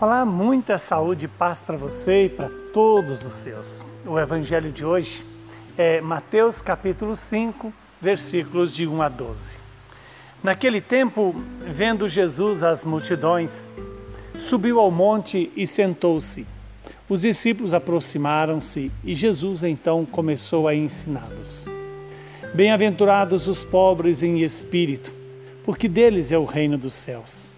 [0.00, 3.84] Olá, muita saúde e paz para você e para todos os seus.
[4.06, 5.26] O evangelho de hoje
[5.76, 9.58] é Mateus capítulo 5, versículos de 1 a 12.
[10.40, 11.34] Naquele tempo,
[11.66, 13.72] vendo Jesus as multidões,
[14.38, 16.46] subiu ao monte e sentou-se.
[17.08, 21.66] Os discípulos aproximaram-se e Jesus então começou a ensiná-los.
[22.54, 25.12] Bem-aventurados os pobres em espírito,
[25.64, 27.57] porque deles é o reino dos céus.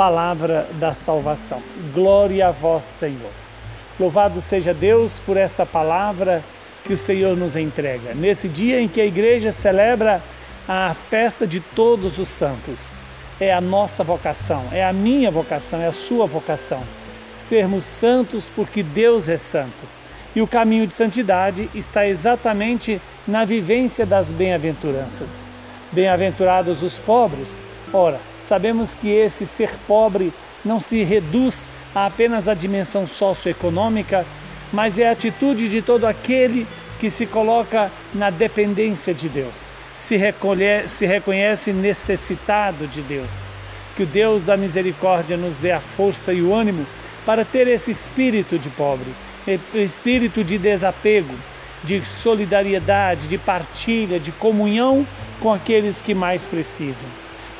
[0.00, 1.62] palavra da salvação.
[1.92, 3.30] Glória a vós, Senhor.
[3.98, 6.42] Louvado seja Deus por esta palavra
[6.86, 8.14] que o Senhor nos entrega.
[8.14, 10.22] Nesse dia em que a igreja celebra
[10.66, 13.02] a festa de todos os santos,
[13.38, 16.82] é a nossa vocação, é a minha vocação, é a sua vocação.
[17.30, 19.86] Sermos santos porque Deus é santo.
[20.34, 22.98] E o caminho de santidade está exatamente
[23.28, 25.46] na vivência das bem-aventuranças.
[25.92, 30.32] Bem-aventurados os pobres, Ora, sabemos que esse ser pobre
[30.64, 34.24] não se reduz a apenas a dimensão socioeconômica,
[34.72, 36.68] mas é a atitude de todo aquele
[37.00, 43.48] que se coloca na dependência de Deus, se, recolhe, se reconhece necessitado de Deus.
[43.96, 46.86] Que o Deus da misericórdia nos dê a força e o ânimo
[47.26, 49.12] para ter esse espírito de pobre,
[49.74, 51.34] espírito de desapego,
[51.82, 55.04] de solidariedade, de partilha, de comunhão
[55.40, 57.08] com aqueles que mais precisam.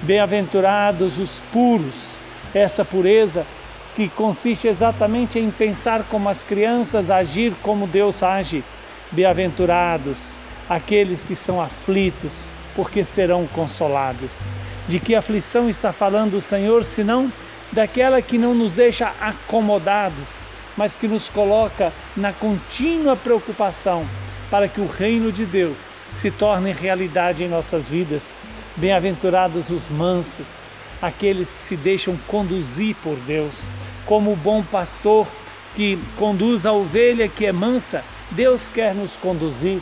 [0.03, 2.23] Bem-aventurados os puros,
[2.55, 3.47] essa pureza
[3.95, 8.65] que consiste exatamente em pensar como as crianças, agir como Deus age.
[9.13, 10.39] Bem-aventurados
[10.71, 14.51] aqueles que são aflitos, porque serão consolados.
[14.89, 17.31] De que aflição está falando o Senhor, senão
[17.71, 20.47] daquela que não nos deixa acomodados,
[20.77, 24.07] mas que nos coloca na contínua preocupação
[24.51, 28.35] para que o reino de Deus se torne realidade em nossas vidas.
[28.77, 30.65] Bem-aventurados os mansos,
[31.03, 33.69] aqueles que se deixam conduzir por Deus.
[34.07, 35.27] Como o bom pastor
[35.75, 39.81] que conduz a ovelha que é mansa, Deus quer nos conduzir.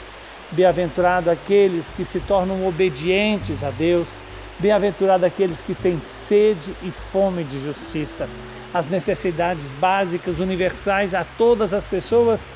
[0.51, 4.21] Bem-aventurado aqueles que se tornam obedientes a Deus.
[4.59, 8.27] Bem-aventurado aqueles que têm sede e fome de justiça.
[8.73, 12.49] As necessidades básicas universais a todas as pessoas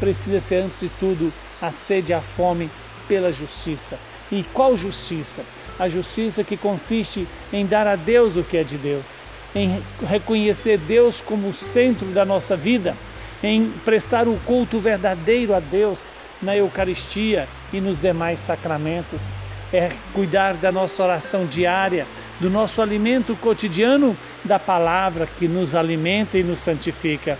[0.00, 1.32] precisa ser antes de tudo
[1.62, 2.70] a sede e a fome
[3.08, 3.96] pela justiça.
[4.30, 5.42] E qual justiça?
[5.78, 9.22] A justiça que consiste em dar a Deus o que é de Deus,
[9.54, 12.96] em reconhecer Deus como o centro da nossa vida,
[13.42, 19.34] em prestar o culto verdadeiro a Deus na Eucaristia e nos demais sacramentos.
[19.72, 22.06] É cuidar da nossa oração diária,
[22.40, 27.36] do nosso alimento cotidiano, da palavra que nos alimenta e nos santifica.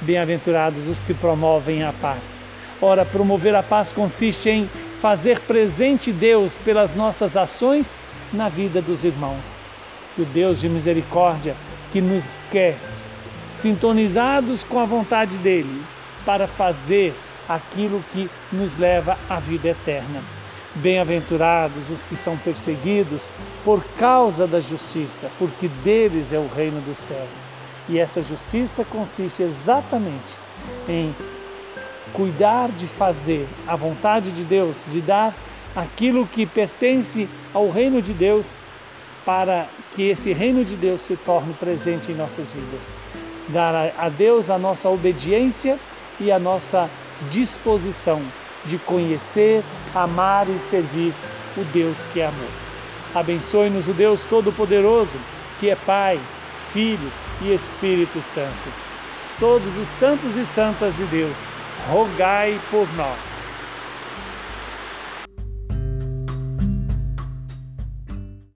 [0.00, 2.44] Bem-aventurados os que promovem a paz.
[2.80, 7.96] Ora, promover a paz consiste em fazer presente Deus pelas nossas ações
[8.32, 9.64] na vida dos irmãos.
[10.14, 11.54] Que o Deus de misericórdia
[11.92, 12.76] que nos quer
[13.48, 15.82] sintonizados com a vontade dele
[16.24, 17.14] para fazer
[17.48, 20.22] aquilo que nos leva à vida eterna.
[20.74, 23.30] Bem-aventurados os que são perseguidos
[23.64, 27.44] por causa da justiça, porque deles é o reino dos céus.
[27.88, 30.36] E essa justiça consiste exatamente
[30.86, 31.14] em
[32.12, 35.34] cuidar de fazer a vontade de Deus, de dar
[35.74, 38.62] aquilo que pertence ao reino de Deus,
[39.24, 42.92] para que esse reino de Deus se torne presente em nossas vidas.
[43.48, 45.78] Dar a Deus a nossa obediência
[46.20, 46.88] e a nossa
[47.30, 48.20] disposição
[48.64, 49.62] de conhecer,
[49.94, 51.12] amar e servir
[51.56, 52.50] o Deus que é amor.
[53.14, 55.18] Abençoe-nos o Deus Todo-Poderoso,
[55.58, 56.20] que é Pai,
[56.72, 57.10] Filho
[57.42, 58.72] e Espírito Santo.
[59.40, 61.48] Todos os santos e santas de Deus
[61.88, 63.57] rogai por nós.